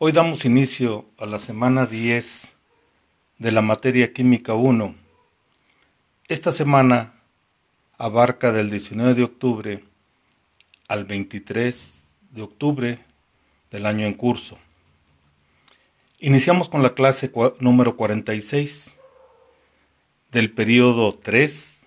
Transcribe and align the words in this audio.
Hoy 0.00 0.12
damos 0.12 0.44
inicio 0.44 1.06
a 1.18 1.26
la 1.26 1.40
semana 1.40 1.84
10 1.84 2.54
de 3.38 3.50
la 3.50 3.62
materia 3.62 4.12
química 4.12 4.54
1. 4.54 4.94
Esta 6.28 6.52
semana 6.52 7.14
abarca 7.96 8.52
del 8.52 8.70
19 8.70 9.14
de 9.14 9.24
octubre 9.24 9.84
al 10.86 11.04
23 11.04 12.04
de 12.30 12.42
octubre 12.42 13.00
del 13.72 13.86
año 13.86 14.06
en 14.06 14.14
curso. 14.14 14.56
Iniciamos 16.20 16.68
con 16.68 16.84
la 16.84 16.94
clase 16.94 17.32
número 17.58 17.96
46 17.96 18.94
del 20.30 20.52
periodo 20.52 21.18
3, 21.20 21.82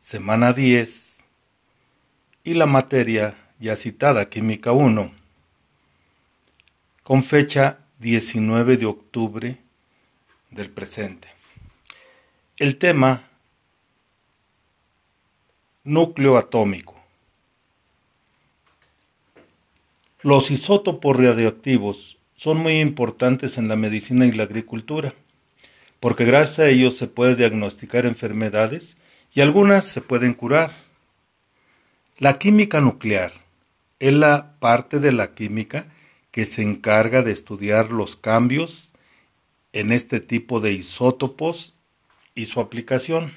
semana 0.00 0.54
10 0.54 1.18
y 2.44 2.54
la 2.54 2.64
materia 2.64 3.36
ya 3.60 3.76
citada, 3.76 4.30
Química 4.30 4.72
1, 4.72 5.25
con 7.06 7.22
fecha 7.22 7.78
19 8.00 8.78
de 8.78 8.86
octubre 8.86 9.58
del 10.50 10.70
presente. 10.70 11.28
El 12.56 12.78
tema 12.78 13.28
núcleo 15.84 16.36
atómico. 16.36 16.96
Los 20.20 20.50
isótopos 20.50 21.16
radioactivos 21.16 22.18
son 22.34 22.56
muy 22.56 22.80
importantes 22.80 23.56
en 23.56 23.68
la 23.68 23.76
medicina 23.76 24.26
y 24.26 24.32
la 24.32 24.42
agricultura, 24.42 25.14
porque 26.00 26.24
gracias 26.24 26.58
a 26.58 26.68
ellos 26.70 26.96
se 26.96 27.06
puede 27.06 27.36
diagnosticar 27.36 28.04
enfermedades 28.04 28.96
y 29.32 29.42
algunas 29.42 29.84
se 29.84 30.00
pueden 30.00 30.34
curar. 30.34 30.72
La 32.18 32.36
química 32.36 32.80
nuclear 32.80 33.30
es 34.00 34.12
la 34.12 34.56
parte 34.58 34.98
de 34.98 35.12
la 35.12 35.36
química 35.36 35.86
que 36.36 36.44
se 36.44 36.60
encarga 36.60 37.22
de 37.22 37.32
estudiar 37.32 37.90
los 37.90 38.14
cambios 38.14 38.92
en 39.72 39.90
este 39.90 40.20
tipo 40.20 40.60
de 40.60 40.70
isótopos 40.72 41.74
y 42.34 42.44
su 42.44 42.60
aplicación. 42.60 43.32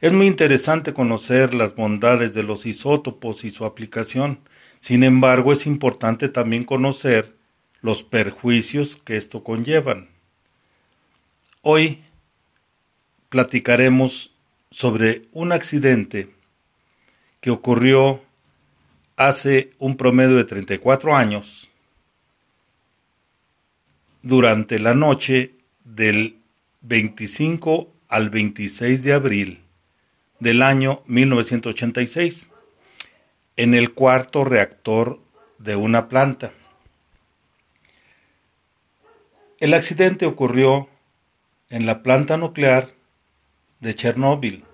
Es 0.00 0.10
muy 0.14 0.26
interesante 0.26 0.94
conocer 0.94 1.52
las 1.52 1.74
bondades 1.74 2.32
de 2.32 2.44
los 2.44 2.64
isótopos 2.64 3.44
y 3.44 3.50
su 3.50 3.66
aplicación. 3.66 4.40
Sin 4.78 5.04
embargo, 5.04 5.52
es 5.52 5.66
importante 5.66 6.30
también 6.30 6.64
conocer 6.64 7.36
los 7.82 8.04
perjuicios 8.04 8.96
que 8.96 9.18
esto 9.18 9.44
conllevan. 9.44 10.08
Hoy 11.60 12.02
platicaremos 13.28 14.34
sobre 14.70 15.28
un 15.32 15.52
accidente 15.52 16.30
que 17.42 17.50
ocurrió 17.50 18.22
hace 19.20 19.72
un 19.78 19.98
promedio 19.98 20.36
de 20.36 20.44
34 20.44 21.14
años 21.14 21.68
durante 24.22 24.78
la 24.78 24.94
noche 24.94 25.56
del 25.84 26.38
25 26.80 27.92
al 28.08 28.30
26 28.30 29.02
de 29.02 29.12
abril 29.12 29.62
del 30.38 30.62
año 30.62 31.02
1986 31.04 32.46
en 33.56 33.74
el 33.74 33.92
cuarto 33.92 34.42
reactor 34.42 35.20
de 35.58 35.76
una 35.76 36.08
planta. 36.08 36.54
El 39.58 39.74
accidente 39.74 40.24
ocurrió 40.24 40.88
en 41.68 41.84
la 41.84 42.02
planta 42.02 42.38
nuclear 42.38 42.88
de 43.80 43.94
Chernóbil, 43.94 44.64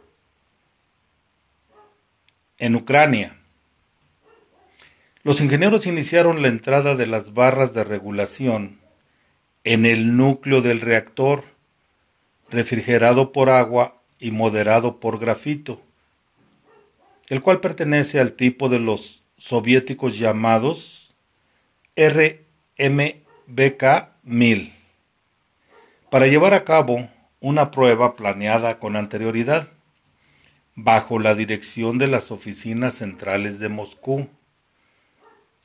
en 2.59 2.77
Ucrania. 2.77 3.41
Los 5.27 5.41
ingenieros 5.41 5.89
iniciaron 5.89 6.41
la 6.41 6.47
entrada 6.47 6.95
de 6.95 7.09
las 7.09 7.35
barras 7.35 7.75
de 7.75 7.83
regulación 7.83 8.79
en 9.65 9.85
el 9.85 10.17
núcleo 10.17 10.63
del 10.63 10.81
reactor, 10.81 11.43
refrigerado 12.49 13.33
por 13.33 13.51
agua 13.51 14.01
y 14.21 14.31
moderado 14.31 15.01
por 15.01 15.19
grafito, 15.19 15.83
el 17.29 17.43
cual 17.43 17.59
pertenece 17.59 18.21
al 18.21 18.35
tipo 18.35 18.69
de 18.69 18.79
los 18.79 19.25
soviéticos 19.37 20.17
llamados 20.17 21.17
RMBK-1000, 21.97 24.73
para 26.09 26.29
llevar 26.29 26.55
a 26.55 26.65
cabo 26.65 27.11
una 27.41 27.73
prueba 27.73 28.15
planeada 28.15 28.79
con 28.79 28.95
anterioridad, 28.95 29.71
bajo 30.77 31.19
la 31.19 31.35
dirección 31.35 31.99
de 31.99 32.07
las 32.07 32.31
oficinas 32.31 32.95
centrales 32.95 33.59
de 33.59 33.69
Moscú. 33.69 34.29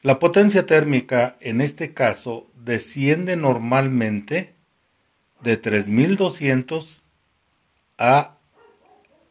La 0.03 0.17
potencia 0.17 0.66
térmica 0.66 1.38
en 1.41 1.62
este 1.62 1.94
caso 1.94 2.47
desciende 2.56 3.35
normalmente 3.35 4.56
de 5.41 5.57
3200 5.57 7.03
a 8.00 8.38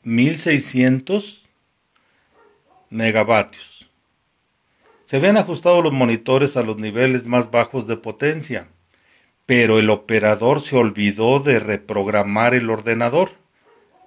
1600 0.04 1.48
megavatios. 2.88 3.91
Se 5.06 5.16
habían 5.16 5.38
ajustado 5.38 5.82
los 5.82 5.92
monitores 5.92 6.56
a 6.56 6.62
los 6.62 6.78
niveles 6.78 7.26
más 7.26 7.50
bajos 7.50 7.88
de 7.88 7.97
potencia, 7.97 8.69
pero 9.47 9.81
el 9.81 9.91
operador 9.91 10.60
se 10.60 10.76
olvidó 10.76 11.41
de 11.41 11.58
reprogramar 11.58 12.54
el 12.54 12.70
ordenador 12.70 13.32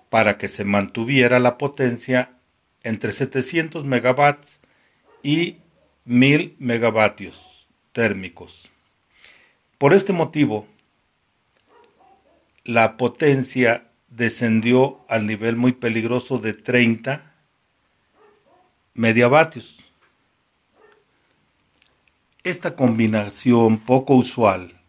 para 0.09 0.37
que 0.37 0.47
se 0.47 0.63
mantuviera 0.63 1.39
la 1.39 1.57
potencia 1.57 2.37
entre 2.83 3.11
700 3.11 3.83
megavatios 3.83 4.61
y 5.23 5.57
1000 6.05 6.55
megavatios 6.59 7.67
térmicos. 7.91 8.71
Por 9.77 9.93
este 9.93 10.13
motivo, 10.13 10.67
la 12.63 12.97
potencia 12.97 13.89
descendió 14.09 14.99
al 15.07 15.27
nivel 15.27 15.55
muy 15.55 15.73
peligroso 15.73 16.37
de 16.37 16.53
30 16.53 17.33
mediavatios. 18.93 19.79
Esta 22.43 22.75
combinación 22.75 23.77
poco 23.79 24.15
usual 24.15 24.79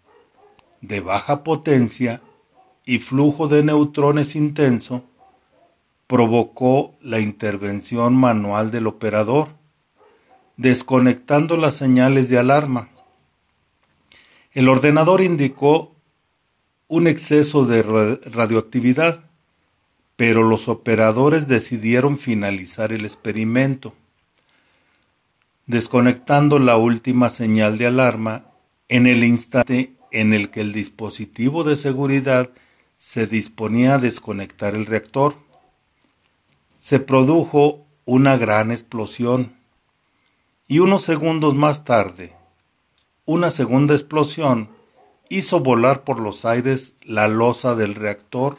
de 0.80 1.00
baja 1.00 1.44
potencia 1.44 2.20
y 2.84 2.98
flujo 2.98 3.48
de 3.48 3.62
neutrones 3.62 4.36
intenso 4.36 5.04
provocó 6.06 6.94
la 7.00 7.20
intervención 7.20 8.14
manual 8.14 8.70
del 8.70 8.86
operador, 8.86 9.48
desconectando 10.56 11.56
las 11.56 11.76
señales 11.76 12.28
de 12.28 12.38
alarma. 12.38 12.90
El 14.52 14.68
ordenador 14.68 15.20
indicó 15.20 15.94
un 16.86 17.06
exceso 17.06 17.64
de 17.64 17.82
radioactividad, 17.82 19.24
pero 20.16 20.44
los 20.44 20.68
operadores 20.68 21.48
decidieron 21.48 22.18
finalizar 22.18 22.92
el 22.92 23.04
experimento, 23.04 23.94
desconectando 25.66 26.58
la 26.58 26.76
última 26.76 27.30
señal 27.30 27.78
de 27.78 27.86
alarma 27.86 28.46
en 28.88 29.06
el 29.06 29.24
instante 29.24 29.94
en 30.12 30.32
el 30.32 30.50
que 30.50 30.60
el 30.60 30.72
dispositivo 30.72 31.64
de 31.64 31.74
seguridad 31.74 32.50
se 32.96 33.26
disponía 33.26 33.94
a 33.94 33.98
desconectar 33.98 34.76
el 34.76 34.86
reactor. 34.86 35.34
Se 36.78 37.00
produjo 37.00 37.84
una 38.04 38.36
gran 38.36 38.70
explosión 38.70 39.54
y 40.66 40.78
unos 40.78 41.04
segundos 41.04 41.54
más 41.54 41.84
tarde, 41.84 42.32
una 43.26 43.50
segunda 43.50 43.94
explosión 43.94 44.70
hizo 45.28 45.60
volar 45.60 46.04
por 46.04 46.20
los 46.20 46.44
aires 46.44 46.94
la 47.02 47.28
losa 47.28 47.74
del 47.74 47.94
reactor 47.94 48.58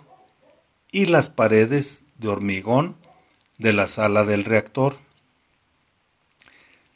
y 0.92 1.08
las 1.08 1.30
paredes 1.30 2.04
de 2.18 2.28
hormigón 2.28 2.96
de 3.58 3.74
la 3.74 3.88
sala 3.88 4.24
del 4.24 4.44
reactor, 4.44 4.98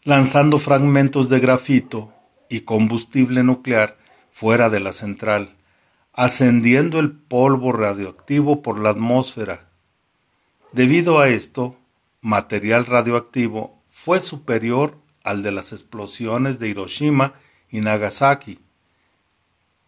lanzando 0.04 0.60
fragmentos 0.60 1.30
de 1.30 1.40
grafito 1.40 2.14
y 2.48 2.62
combustible 2.62 3.44
nuclear 3.44 3.98
fuera 4.32 4.70
de 4.70 4.80
la 4.80 4.94
central, 4.94 5.56
ascendiendo 6.14 7.00
el 7.00 7.12
polvo 7.12 7.72
radioactivo 7.72 8.62
por 8.62 8.80
la 8.80 8.90
atmósfera. 8.92 9.70
Debido 10.72 11.20
a 11.20 11.30
esto, 11.30 11.76
material 12.22 12.86
radioactivo 12.86 13.79
fue 14.02 14.22
superior 14.22 14.98
al 15.24 15.44
de 15.44 15.52
las 15.52 15.74
explosiones 15.74 16.58
de 16.58 16.70
Hiroshima 16.70 17.34
y 17.70 17.82
Nagasaki 17.82 18.60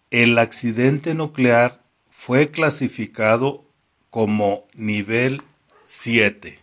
el 0.09 0.37
accidente 0.37 1.15
nuclear 1.15 1.81
fue 2.09 2.51
clasificado 2.51 3.63
como 4.09 4.67
nivel 4.73 5.41
7. 5.85 6.59